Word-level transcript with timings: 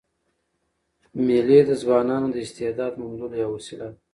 مېلې 1.25 1.59
د 1.67 1.71
ځوانانو 1.81 2.27
د 2.31 2.35
استعداد 2.45 2.93
موندلو 3.01 3.35
یوه 3.43 3.53
وسیله 3.57 3.87
ده. 3.91 3.97